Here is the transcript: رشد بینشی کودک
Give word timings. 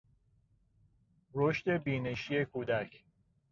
رشد 1.35 1.69
بینشی 1.69 2.45
کودک 2.45 3.03